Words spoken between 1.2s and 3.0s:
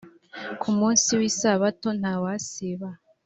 isabato ntawusiba.